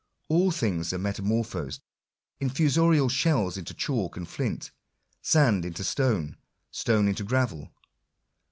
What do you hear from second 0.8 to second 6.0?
are metamorphosed; infusorial shells into chalk and flint, sand into